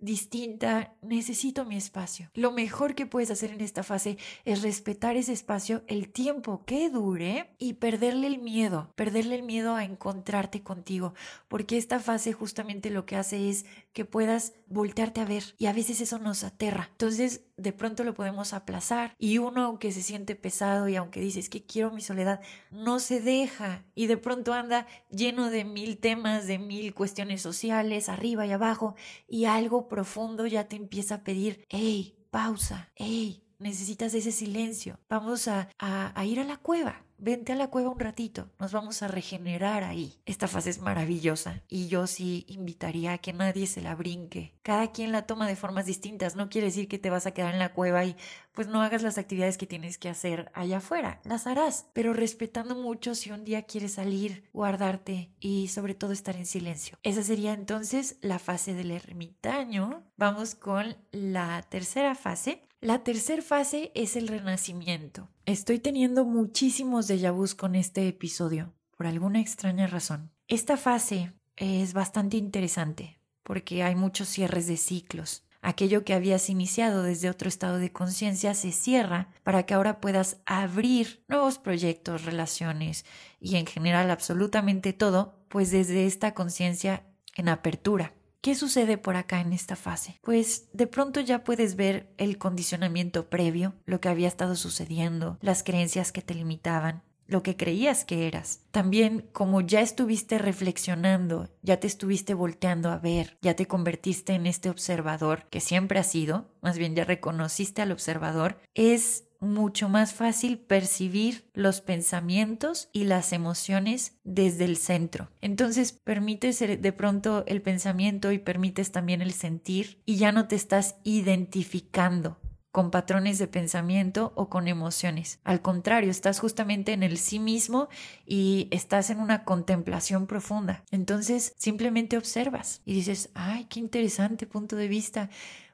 distinta, 0.00 0.94
necesito 1.02 1.64
mi 1.64 1.76
espacio. 1.76 2.30
Lo 2.34 2.52
mejor 2.52 2.94
que 2.94 3.06
puedes 3.06 3.30
hacer 3.30 3.50
en 3.50 3.60
esta 3.60 3.82
fase 3.82 4.18
es 4.44 4.62
respetar 4.62 5.16
ese 5.16 5.32
espacio 5.32 5.82
el 5.86 6.10
tiempo 6.10 6.64
que 6.64 6.90
dure 6.90 7.50
y 7.58 7.74
perderle 7.74 8.26
el 8.26 8.38
miedo, 8.38 8.92
perderle 8.96 9.34
el 9.36 9.42
miedo 9.42 9.74
a 9.74 9.84
encontrarte 9.84 10.62
contigo, 10.62 11.14
porque 11.48 11.76
esta 11.76 12.00
fase 12.00 12.32
justamente 12.32 12.90
lo 12.90 13.06
que 13.06 13.16
hace 13.16 13.48
es 13.48 13.66
que 13.92 14.04
puedas 14.04 14.54
voltearte 14.66 15.20
a 15.20 15.24
ver 15.24 15.42
y 15.58 15.66
a 15.66 15.72
veces 15.72 16.00
eso 16.00 16.18
nos 16.18 16.44
aterra. 16.44 16.88
Entonces, 16.92 17.42
de 17.56 17.72
pronto 17.72 18.04
lo 18.04 18.14
podemos 18.14 18.52
aplazar 18.52 19.14
y 19.18 19.38
uno 19.38 19.64
aunque 19.64 19.92
se 19.92 20.02
siente 20.02 20.36
pesado 20.36 20.88
y 20.88 20.96
aunque 20.96 21.20
dices 21.20 21.48
que 21.48 21.64
quiero 21.64 21.90
mi 21.90 22.00
soledad, 22.00 22.40
no 22.70 23.00
se 23.00 23.20
deja 23.20 23.84
y 23.94 24.06
de 24.06 24.16
pronto 24.16 24.52
anda 24.52 24.86
lleno 25.10 25.50
de 25.50 25.64
mil 25.64 25.98
temas, 25.98 26.46
de 26.46 26.58
mil 26.58 26.94
cuestiones 26.94 27.42
sociales, 27.42 28.08
arriba 28.08 28.46
y 28.46 28.52
abajo 28.52 28.94
y 29.28 29.46
algo 29.46 29.88
profundo 29.88 30.46
ya 30.46 30.68
te 30.68 30.76
empieza 30.76 31.16
a 31.16 31.24
pedir, 31.24 31.66
hey, 31.68 32.16
pausa, 32.30 32.90
hey, 32.94 33.42
necesitas 33.60 34.14
ese 34.14 34.32
silencio, 34.32 34.98
vamos 35.08 35.46
a, 35.46 35.68
a, 35.78 36.24
ir 36.24 36.40
a 36.40 36.44
la 36.44 36.56
cueva, 36.56 37.04
vente 37.20 37.52
a 37.52 37.56
la 37.56 37.68
cueva 37.68 37.90
un 37.90 38.00
ratito, 38.00 38.50
nos 38.58 38.72
vamos 38.72 39.02
a 39.02 39.08
regenerar 39.08 39.84
ahí. 39.84 40.20
Esta 40.26 40.48
fase 40.48 40.70
es 40.70 40.80
maravillosa 40.80 41.62
y 41.68 41.88
yo 41.88 42.06
sí 42.06 42.44
invitaría 42.48 43.12
a 43.12 43.18
que 43.18 43.32
nadie 43.32 43.66
se 43.66 43.82
la 43.82 43.94
brinque. 43.94 44.54
Cada 44.62 44.92
quien 44.92 45.12
la 45.12 45.26
toma 45.26 45.46
de 45.46 45.56
formas 45.56 45.86
distintas, 45.86 46.36
no 46.36 46.48
quiere 46.48 46.68
decir 46.68 46.88
que 46.88 46.98
te 46.98 47.10
vas 47.10 47.26
a 47.26 47.32
quedar 47.32 47.52
en 47.52 47.58
la 47.58 47.72
cueva 47.72 48.04
y 48.04 48.16
pues 48.52 48.68
no 48.68 48.82
hagas 48.82 49.02
las 49.02 49.18
actividades 49.18 49.58
que 49.58 49.66
tienes 49.66 49.98
que 49.98 50.08
hacer 50.08 50.50
allá 50.54 50.78
afuera, 50.78 51.20
las 51.24 51.46
harás, 51.46 51.86
pero 51.92 52.12
respetando 52.12 52.74
mucho 52.74 53.14
si 53.14 53.30
un 53.30 53.44
día 53.44 53.62
quieres 53.62 53.94
salir, 53.94 54.48
guardarte 54.52 55.30
y 55.40 55.68
sobre 55.68 55.94
todo 55.94 56.12
estar 56.12 56.36
en 56.36 56.46
silencio. 56.46 56.98
Esa 57.02 57.22
sería 57.22 57.52
entonces 57.52 58.16
la 58.20 58.38
fase 58.38 58.74
del 58.74 58.90
ermitaño. 58.90 60.02
Vamos 60.16 60.54
con 60.54 60.96
la 61.12 61.62
tercera 61.68 62.14
fase, 62.14 62.64
la 62.80 63.04
tercera 63.04 63.42
fase 63.42 63.92
es 63.94 64.16
el 64.16 64.28
renacimiento. 64.28 65.28
Estoy 65.44 65.78
teniendo 65.78 66.24
muchísimos 66.24 67.08
déjà 67.08 67.30
vus 67.30 67.54
con 67.54 67.74
este 67.74 68.08
episodio, 68.08 68.72
por 68.96 69.06
alguna 69.06 69.40
extraña 69.40 69.86
razón. 69.86 70.30
Esta 70.48 70.76
fase 70.76 71.32
es 71.56 71.92
bastante 71.92 72.38
interesante 72.38 73.20
porque 73.42 73.82
hay 73.82 73.96
muchos 73.96 74.28
cierres 74.28 74.66
de 74.66 74.76
ciclos. 74.76 75.44
Aquello 75.60 76.04
que 76.04 76.14
habías 76.14 76.48
iniciado 76.48 77.02
desde 77.02 77.28
otro 77.28 77.48
estado 77.48 77.76
de 77.76 77.92
conciencia 77.92 78.54
se 78.54 78.72
cierra 78.72 79.28
para 79.42 79.64
que 79.66 79.74
ahora 79.74 80.00
puedas 80.00 80.38
abrir 80.46 81.22
nuevos 81.28 81.58
proyectos, 81.58 82.24
relaciones 82.24 83.04
y 83.40 83.56
en 83.56 83.66
general 83.66 84.10
absolutamente 84.10 84.94
todo, 84.94 85.34
pues 85.48 85.70
desde 85.70 86.06
esta 86.06 86.32
conciencia 86.32 87.04
en 87.36 87.50
apertura. 87.50 88.14
¿Qué 88.40 88.54
sucede 88.54 88.96
por 88.96 89.16
acá 89.16 89.40
en 89.40 89.52
esta 89.52 89.76
fase? 89.76 90.18
Pues 90.22 90.68
de 90.72 90.86
pronto 90.86 91.20
ya 91.20 91.44
puedes 91.44 91.76
ver 91.76 92.14
el 92.16 92.38
condicionamiento 92.38 93.28
previo, 93.28 93.74
lo 93.84 94.00
que 94.00 94.08
había 94.08 94.28
estado 94.28 94.56
sucediendo, 94.56 95.38
las 95.42 95.62
creencias 95.62 96.10
que 96.10 96.22
te 96.22 96.34
limitaban, 96.34 97.02
lo 97.26 97.42
que 97.42 97.56
creías 97.56 98.06
que 98.06 98.26
eras. 98.26 98.62
También 98.70 99.28
como 99.32 99.60
ya 99.60 99.82
estuviste 99.82 100.38
reflexionando, 100.38 101.50
ya 101.62 101.78
te 101.80 101.86
estuviste 101.86 102.32
volteando 102.32 102.90
a 102.90 102.98
ver, 102.98 103.36
ya 103.42 103.54
te 103.54 103.66
convertiste 103.66 104.32
en 104.32 104.46
este 104.46 104.70
observador 104.70 105.46
que 105.50 105.60
siempre 105.60 106.00
has 106.00 106.10
sido, 106.10 106.50
más 106.62 106.78
bien 106.78 106.94
ya 106.96 107.04
reconociste 107.04 107.82
al 107.82 107.92
observador, 107.92 108.58
es 108.74 109.24
mucho 109.40 109.88
más 109.88 110.12
fácil 110.12 110.58
percibir 110.58 111.50
los 111.54 111.80
pensamientos 111.80 112.88
y 112.92 113.04
las 113.04 113.32
emociones 113.32 114.18
desde 114.22 114.66
el 114.66 114.76
centro. 114.76 115.30
Entonces 115.40 115.92
permites 115.92 116.58
de 116.60 116.92
pronto 116.92 117.44
el 117.46 117.62
pensamiento 117.62 118.32
y 118.32 118.38
permites 118.38 118.92
también 118.92 119.22
el 119.22 119.32
sentir 119.32 120.02
y 120.04 120.16
ya 120.16 120.30
no 120.30 120.46
te 120.46 120.56
estás 120.56 120.96
identificando 121.04 122.38
con 122.72 122.90
patrones 122.90 123.38
de 123.38 123.48
pensamiento 123.48 124.32
o 124.36 124.48
con 124.48 124.68
emociones. 124.68 125.40
Al 125.42 125.60
contrario, 125.60 126.10
estás 126.10 126.38
justamente 126.38 126.92
en 126.92 127.02
el 127.02 127.18
sí 127.18 127.38
mismo 127.38 127.88
y 128.26 128.68
estás 128.70 129.10
en 129.10 129.18
una 129.18 129.44
contemplación 129.44 130.26
profunda. 130.26 130.84
Entonces 130.90 131.52
simplemente 131.56 132.16
observas 132.16 132.82
y 132.84 132.94
dices, 132.94 133.30
ay, 133.34 133.64
qué 133.64 133.80
interesante 133.80 134.46
punto 134.46 134.76
de 134.76 134.88
vista 134.88 135.30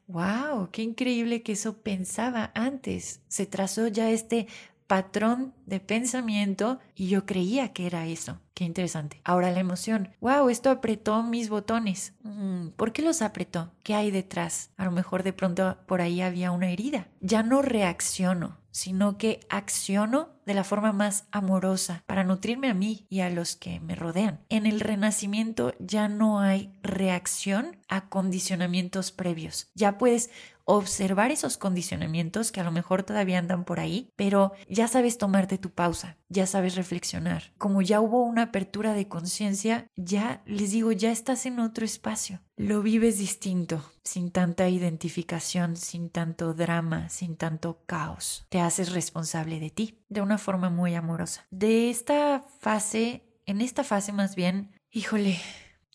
¡Wow! 0.08 0.70
¡Qué 0.70 0.82
increíble 0.82 1.42
que 1.42 1.52
eso 1.52 1.78
pensaba 1.78 2.52
antes! 2.54 3.20
Se 3.28 3.46
trazó 3.46 3.88
ya 3.88 4.10
este 4.10 4.46
patrón 4.86 5.52
de 5.66 5.80
pensamiento 5.80 6.78
y 6.94 7.08
yo 7.08 7.26
creía 7.26 7.72
que 7.72 7.86
era 7.86 8.06
eso. 8.06 8.38
Qué 8.54 8.64
interesante. 8.64 9.20
Ahora 9.24 9.50
la 9.50 9.60
emoción. 9.60 10.10
¡Wow! 10.20 10.48
Esto 10.48 10.70
apretó 10.70 11.22
mis 11.22 11.48
botones. 11.48 12.14
Mm, 12.22 12.68
¿Por 12.68 12.92
qué 12.92 13.02
los 13.02 13.20
apretó? 13.20 13.72
¿Qué 13.82 13.94
hay 13.94 14.10
detrás? 14.10 14.70
A 14.76 14.84
lo 14.84 14.92
mejor 14.92 15.22
de 15.22 15.32
pronto 15.32 15.76
por 15.86 16.00
ahí 16.00 16.20
había 16.20 16.52
una 16.52 16.70
herida. 16.70 17.08
Ya 17.20 17.42
no 17.42 17.62
reacciono 17.62 18.58
sino 18.76 19.16
que 19.16 19.40
acciono 19.48 20.28
de 20.44 20.52
la 20.52 20.62
forma 20.62 20.92
más 20.92 21.24
amorosa 21.30 22.04
para 22.04 22.24
nutrirme 22.24 22.68
a 22.68 22.74
mí 22.74 23.06
y 23.08 23.20
a 23.20 23.30
los 23.30 23.56
que 23.56 23.80
me 23.80 23.94
rodean. 23.94 24.40
En 24.50 24.66
el 24.66 24.80
renacimiento 24.80 25.72
ya 25.78 26.08
no 26.08 26.40
hay 26.40 26.70
reacción 26.82 27.78
a 27.88 28.10
condicionamientos 28.10 29.12
previos. 29.12 29.68
Ya 29.74 29.96
puedes 29.96 30.30
observar 30.66 31.30
esos 31.30 31.56
condicionamientos 31.56 32.52
que 32.52 32.60
a 32.60 32.64
lo 32.64 32.72
mejor 32.72 33.04
todavía 33.04 33.38
andan 33.38 33.64
por 33.64 33.80
ahí, 33.80 34.10
pero 34.16 34.52
ya 34.68 34.88
sabes 34.88 35.16
tomarte 35.16 35.58
tu 35.58 35.70
pausa, 35.70 36.18
ya 36.28 36.46
sabes 36.46 36.74
reflexionar. 36.74 37.52
Como 37.56 37.82
ya 37.82 38.00
hubo 38.00 38.22
una 38.24 38.42
apertura 38.42 38.92
de 38.92 39.08
conciencia, 39.08 39.88
ya 39.96 40.42
les 40.44 40.72
digo, 40.72 40.92
ya 40.92 41.12
estás 41.12 41.46
en 41.46 41.60
otro 41.60 41.84
espacio. 41.84 42.40
Lo 42.56 42.82
vives 42.82 43.18
distinto, 43.18 43.82
sin 44.02 44.30
tanta 44.32 44.68
identificación, 44.68 45.76
sin 45.76 46.10
tanto 46.10 46.52
drama, 46.52 47.08
sin 47.10 47.36
tanto 47.36 47.84
caos. 47.86 48.46
Te 48.48 48.60
haces 48.60 48.92
responsable 48.92 49.60
de 49.60 49.70
ti, 49.70 50.04
de 50.08 50.20
una 50.20 50.36
forma 50.36 50.68
muy 50.68 50.94
amorosa. 50.94 51.46
De 51.50 51.90
esta 51.90 52.44
fase, 52.60 53.22
en 53.46 53.60
esta 53.60 53.84
fase 53.84 54.12
más 54.12 54.34
bien, 54.34 54.72
híjole, 54.90 55.38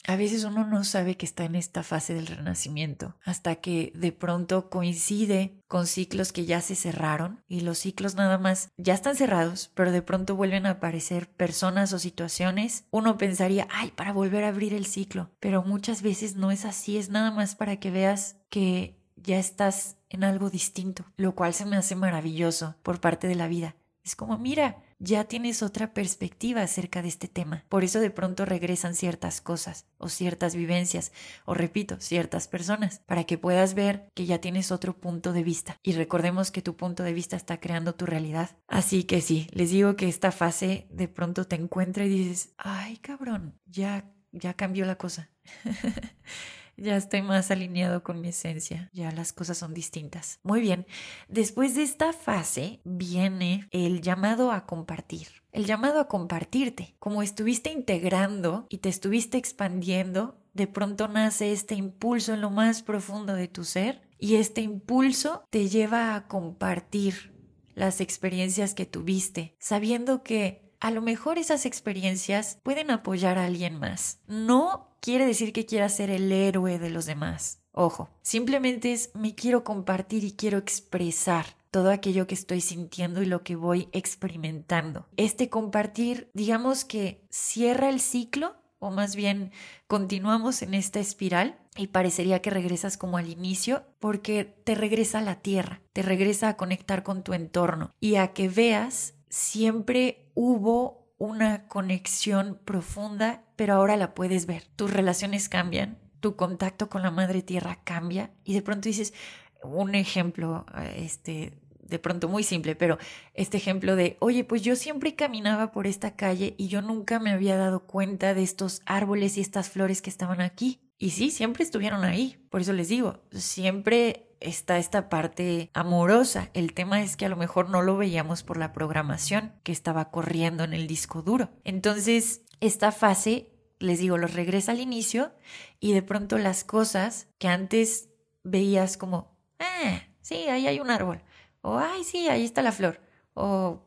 a 0.08 0.15
veces 0.15 0.43
uno 0.43 0.65
no 0.65 0.84
sabe 0.84 1.15
que 1.15 1.25
está 1.25 1.46
en 1.46 1.55
esta 1.55 1.84
fase 1.84 2.13
del 2.13 2.27
renacimiento 2.27 3.15
hasta 3.24 3.55
que 3.55 3.91
de 3.96 4.12
pronto 4.12 4.70
coincide 4.70 5.60
con 5.67 5.88
ciclos 5.88 6.31
que 6.31 6.46
ya 6.46 6.62
se 6.62 6.75
cerraron 6.75 7.43
y 7.48 7.62
los 7.62 7.77
ciclos 7.77 8.15
nada 8.15 8.38
más 8.38 8.70
ya 8.77 8.93
están 8.93 9.15
cerrados, 9.15 9.72
pero 9.75 9.91
de 9.91 10.01
pronto 10.01 10.36
vuelven 10.36 10.65
a 10.65 10.72
aparecer 10.72 11.29
personas 11.29 11.93
o 11.93 12.00
situaciones. 12.00 12.86
Uno 12.91 13.17
pensaría, 13.17 13.67
ay, 13.72 13.91
para 13.91 14.13
volver 14.13 14.43
a 14.43 14.50
abrir 14.50 14.74
el 14.74 14.86
ciclo, 14.86 15.29
pero 15.39 15.63
muchas 15.63 16.01
veces 16.01 16.36
no 16.36 16.51
es 16.51 16.65
así, 16.65 16.98
es 16.98 17.10
nada 17.10 17.31
más 17.31 17.55
para 17.55 17.77
que 17.77 17.91
veas 17.91 18.38
que 18.50 18.98
ya 19.15 19.38
estás 19.38 19.98
en 20.10 20.24
algo 20.24 20.50
distinto, 20.50 21.05
lo 21.15 21.36
cual 21.36 21.53
se 21.53 21.65
me 21.65 21.77
hace 21.77 21.96
maravilloso 21.96 22.75
por 22.84 23.00
parte 23.00 23.27
de 23.27 23.36
la 23.36 23.48
vida. 23.48 23.75
Es 24.03 24.15
como, 24.15 24.38
mira, 24.38 24.84
ya 25.01 25.24
tienes 25.24 25.63
otra 25.63 25.93
perspectiva 25.93 26.62
acerca 26.62 27.01
de 27.01 27.08
este 27.08 27.27
tema. 27.27 27.65
Por 27.70 27.84
eso 27.84 28.00
de 28.00 28.12
pronto 28.12 28.46
regresan 28.46 28.93
ciertas 28.93 29.41
cosas 29.41 29.88
o 29.98 30.10
ciertas 30.10 30.55
vivencias 30.55 31.12
o 31.46 31.55
repito, 31.55 32.00
ciertas 32.00 32.48
personas 32.48 33.01
para 33.08 33.24
que 33.24 33.39
puedas 33.39 33.74
ver 33.74 34.08
que 34.13 34.27
ya 34.27 34.39
tienes 34.39 34.72
otro 34.72 34.96
punto 34.98 35.34
de 35.34 35.43
vista. 35.43 35.77
Y 35.81 35.93
recordemos 35.93 36.51
que 36.51 36.62
tu 36.62 36.77
punto 36.77 37.01
de 37.03 37.13
vista 37.13 37.36
está 37.36 37.60
creando 37.60 37.96
tu 37.96 38.05
realidad. 38.05 38.51
Así 38.67 39.03
que 39.03 39.22
sí, 39.22 39.48
les 39.51 39.72
digo 39.72 39.96
que 39.96 40.08
esta 40.08 40.31
fase 40.31 40.88
de 40.91 41.08
pronto 41.08 41.46
te 41.46 41.55
encuentra 41.55 42.05
y 42.05 42.10
dices, 42.10 42.53
ay 42.58 42.98
cabrón, 42.98 43.60
ya, 43.65 44.13
ya 44.31 44.53
cambió 44.53 44.86
la 44.86 44.98
cosa. 44.98 45.31
ya 46.78 46.96
estoy 46.96 47.22
más 47.22 47.51
alineado 47.51 48.04
con 48.04 48.22
mi 48.22 48.30
esencia, 48.30 48.90
ya 48.94 49.12
las 49.12 49.34
cosas 49.34 49.58
son 49.58 49.74
distintas. 49.74 50.40
Muy 50.44 50.62
bien, 50.62 50.86
después 51.28 51.75
de 51.75 51.84
esta 51.84 52.13
fase 52.13 52.82
viene 52.84 53.68
el 53.72 54.01
llamado 54.01 54.51
a 54.51 54.66
compartir. 54.66 55.28
El 55.51 55.66
llamado 55.66 56.00
a 56.00 56.08
compartirte. 56.08 56.96
Como 57.00 57.22
estuviste 57.22 57.72
integrando 57.72 58.66
y 58.70 58.78
te 58.80 58.90
estuviste 58.90 59.38
expandiendo, 59.38 60.38
de 60.54 60.68
pronto 60.68 61.08
nace 61.08 61.51
este 61.51 61.75
impulso 61.75 62.34
en 62.34 62.42
lo 62.42 62.50
más 62.50 62.84
profundo 62.84 63.34
de 63.34 63.48
tu 63.48 63.63
ser 63.63 64.01
y 64.18 64.36
este 64.36 64.62
impulso 64.62 65.44
te 65.50 65.68
lleva 65.68 66.16
a 66.16 66.28
compartir 66.28 67.34
las 67.74 68.01
experiencias 68.01 68.74
que 68.74 68.86
tuviste, 68.86 69.56
sabiendo 69.60 70.24
que 70.24 70.72
a 70.80 70.92
lo 70.92 71.01
mejor 71.01 71.38
esas 71.38 71.66
experiencias 71.66 72.60
pueden 72.63 72.92
apoyar 72.92 73.38
a 73.38 73.46
alguien 73.46 73.80
más. 73.80 74.20
No 74.28 74.91
quiere 75.01 75.25
decir 75.25 75.51
que 75.51 75.65
quiera 75.65 75.89
ser 75.89 76.10
el 76.10 76.31
héroe 76.31 76.79
de 76.79 76.89
los 76.89 77.05
demás. 77.05 77.60
Ojo, 77.74 78.10
simplemente 78.22 78.93
es 78.93 79.12
me 79.13 79.36
quiero 79.36 79.63
compartir 79.63 80.24
y 80.24 80.34
quiero 80.34 80.58
expresar 80.58 81.46
todo 81.72 81.89
aquello 81.89 82.27
que 82.27 82.36
estoy 82.36 82.62
sintiendo 82.62 83.22
y 83.22 83.25
lo 83.25 83.43
que 83.43 83.55
voy 83.55 83.89
experimentando. 83.93 85.08
Este 85.17 85.50
compartir, 85.50 86.29
digamos 86.34 86.86
que 86.86 87.25
cierra 87.29 87.89
el 87.89 88.00
ciclo 88.00 88.55
o 88.79 88.91
más 88.91 89.15
bien 89.15 89.51
continuamos 89.88 90.62
en 90.62 90.74
esta 90.74 91.00
espiral 91.00 91.60
y 91.77 91.88
parecería 91.88 92.41
que 92.41 92.50
regresas 92.50 92.98
como 92.98 93.17
al 93.17 93.29
inicio 93.29 93.84
porque 94.00 94.43
te 94.43 94.75
regresa 94.75 95.20
a 95.20 95.24
la 95.24 95.36
tierra, 95.36 95.81
te 95.93 96.01
regresa 96.01 96.50
a 96.50 96.58
conectar 96.58 97.03
con 97.03 97.24
tu 97.24 97.34
entorno 97.34 97.93
y 98.01 98.15
a 98.15 98.34
que 98.34 98.50
veas 98.50 99.13
siempre 99.29 100.29
hubo 100.34 101.01
una 101.17 101.67
conexión 101.67 102.60
profunda, 102.65 103.43
pero 103.62 103.75
ahora 103.75 103.96
la 103.96 104.15
puedes 104.15 104.48
ver. 104.48 104.63
Tus 104.75 104.91
relaciones 104.91 105.48
cambian, 105.48 106.00
tu 106.20 106.36
contacto 106.36 106.89
con 106.89 107.03
la 107.03 107.12
madre 107.12 107.44
tierra 107.44 107.77
cambia 107.84 108.32
y 108.44 108.56
de 108.56 108.63
pronto 108.63 108.89
dices, 108.89 109.13
un 109.62 109.94
ejemplo, 109.94 110.65
este, 110.96 111.53
de 111.84 112.00
pronto 112.00 112.27
muy 112.27 112.41
simple, 112.41 112.75
pero 112.75 112.98
este 113.36 113.58
ejemplo 113.58 113.96
de, 113.96 114.18
oye, 114.20 114.44
pues 114.44 114.63
yo 114.63 114.75
siempre 114.75 115.13
caminaba 115.13 115.72
por 115.72 115.86
esta 115.86 116.15
calle 116.15 116.56
y 116.58 116.70
yo 116.70 116.82
nunca 116.82 117.20
me 117.20 117.30
había 117.30 117.56
dado 117.56 117.82
cuenta 117.82 118.34
de 118.34 118.41
estos 118.41 118.82
árboles 118.88 119.38
y 119.38 119.41
estas 119.41 119.70
flores 119.70 120.01
que 120.01 120.10
estaban 120.10 120.41
aquí. 120.41 120.80
Y 120.98 121.12
sí, 121.12 121.30
siempre 121.30 121.63
estuvieron 121.63 122.03
ahí. 122.03 122.44
Por 122.50 122.62
eso 122.62 122.74
les 122.74 122.88
digo, 122.88 123.20
siempre 123.32 124.32
está 124.39 124.80
esta 124.80 125.08
parte 125.08 125.70
amorosa. 125.75 126.50
El 126.56 126.74
tema 126.74 127.03
es 127.03 127.15
que 127.15 127.27
a 127.27 127.30
lo 127.30 127.38
mejor 127.38 127.70
no 127.70 127.84
lo 127.84 127.96
veíamos 127.96 128.41
por 128.41 128.58
la 128.58 128.74
programación 128.74 129.53
que 129.62 129.72
estaba 129.72 130.10
corriendo 130.10 130.63
en 130.63 130.74
el 130.74 130.88
disco 130.88 131.22
duro. 131.22 131.51
Entonces, 131.63 132.41
esta 132.62 132.91
fase, 132.94 133.51
les 133.80 134.00
digo, 134.00 134.18
los 134.18 134.34
regresa 134.34 134.72
al 134.72 134.80
inicio 134.80 135.34
y 135.80 135.91
de 135.91 136.01
pronto 136.01 136.38
las 136.38 136.63
cosas 136.63 137.27
que 137.38 137.50
antes 137.50 138.10
veías 138.44 138.96
como, 138.96 139.38
ah, 139.60 140.01
sí, 140.22 140.48
ahí 140.48 140.68
hay 140.68 140.80
un 140.80 140.89
árbol 140.89 141.22
o 141.62 141.77
ay, 141.77 142.03
sí, 142.03 142.27
ahí 142.27 142.44
está 142.44 142.62
la 142.62 142.72
flor, 142.72 143.00
o 143.34 143.82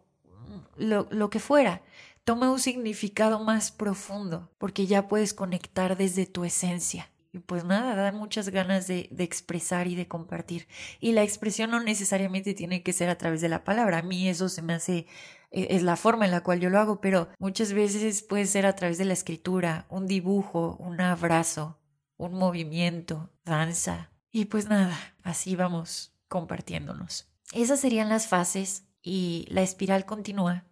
lo, 0.76 1.09
lo 1.11 1.31
que 1.31 1.40
fuera, 1.40 1.83
toma 2.25 2.50
un 2.50 2.61
significado 2.61 3.43
más 3.43 3.73
profundo, 3.73 4.50
porque 4.59 4.87
ya 4.87 5.09
puedes 5.09 5.35
conectar 5.35 5.97
desde 5.97 6.26
tu 6.26 6.45
esencia. 6.45 7.11
Y 7.33 7.40
pues 7.40 7.64
nada, 7.64 7.97
da 7.97 8.12
muchas 8.12 8.49
ganas 8.50 8.87
de, 8.87 9.09
de, 9.11 9.25
expresar 9.25 9.88
y 9.88 9.97
de 9.97 10.07
compartir. 10.07 10.69
Y 11.00 11.11
la 11.11 11.25
expresión 11.25 11.73
no 11.73 11.81
necesariamente 11.81 12.54
tiene 12.54 12.85
que 12.85 12.93
ser 12.93 13.11
a 13.11 13.19
través 13.19 13.40
de 13.40 13.49
la 13.49 13.64
palabra. 13.64 13.99
A 13.99 14.02
mí 14.02 14.28
eso 14.28 14.49
se 14.49 14.62
me 14.62 14.73
hace, 14.73 15.09
es 15.55 15.83
la 15.83 15.97
forma 15.97 16.25
en 16.25 16.33
la 16.33 16.43
cual 16.43 16.61
yo 16.61 16.69
lo 16.69 16.81
hago, 16.81 17.01
pero 17.01 17.29
muchas 17.39 17.73
veces 17.73 18.23
puede 18.23 18.47
ser 18.47 18.67
a 18.67 18.75
través 18.75 18.99
de 18.99 19.05
la 19.05 19.13
escritura, 19.13 19.87
un 19.89 20.07
dibujo, 20.07 20.77
un 20.81 21.01
abrazo, 21.01 21.79
un 22.17 22.35
movimiento, 22.35 23.31
danza. 23.45 24.11
Y 24.33 24.47
pues 24.47 24.69
nada, 24.69 24.99
así 25.23 25.55
vamos 25.55 26.13
compartiéndonos. 26.29 27.29
Esas 27.53 27.81
serían 27.81 28.09
las 28.09 28.27
fases 28.27 28.85
y 29.01 29.47
la 29.49 29.63
espiral 29.63 30.05
continúa. 30.07 30.65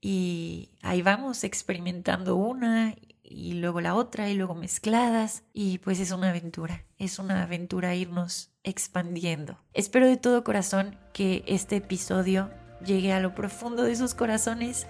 Y 0.00 0.70
ahí 0.82 1.00
vamos 1.00 1.44
experimentando 1.44 2.36
una 2.36 2.94
y 3.22 3.54
luego 3.54 3.80
la 3.80 3.94
otra 3.94 4.28
y 4.28 4.34
luego 4.34 4.54
mezcladas 4.54 5.44
y 5.54 5.78
pues 5.78 6.00
es 6.00 6.10
una 6.10 6.30
aventura, 6.30 6.84
es 6.98 7.18
una 7.18 7.44
aventura 7.44 7.94
irnos 7.94 8.50
expandiendo. 8.64 9.58
Espero 9.72 10.06
de 10.06 10.18
todo 10.18 10.44
corazón 10.44 10.98
que 11.14 11.44
este 11.46 11.76
episodio 11.76 12.50
llegue 12.84 13.12
a 13.12 13.20
lo 13.20 13.34
profundo 13.34 13.82
de 13.82 13.96
sus 13.96 14.14
corazones, 14.14 14.86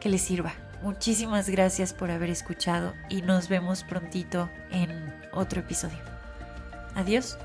que 0.00 0.08
les 0.08 0.22
sirva. 0.22 0.54
Muchísimas 0.82 1.48
gracias 1.48 1.92
por 1.92 2.10
haber 2.10 2.30
escuchado 2.30 2.94
y 3.08 3.22
nos 3.22 3.48
vemos 3.48 3.82
prontito 3.82 4.48
en 4.70 5.12
otro 5.32 5.60
episodio. 5.60 5.98
Adiós. 6.94 7.38